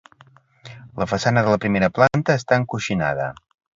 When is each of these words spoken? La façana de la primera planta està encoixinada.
La 1.01 1.05
façana 1.11 1.43
de 1.47 1.53
la 1.55 1.59
primera 1.65 1.91
planta 1.99 2.39
està 2.41 2.59
encoixinada. 2.63 3.29